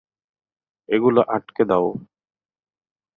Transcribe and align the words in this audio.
ওগুলো 0.89 1.21
আটকে 1.35 1.63
দাও। 1.65 1.87